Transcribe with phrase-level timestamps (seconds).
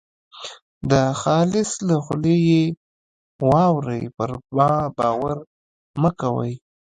[0.91, 2.63] د خالص له خولې یې
[3.49, 5.37] واورۍ پر ما باور
[6.01, 6.53] مه کوئ.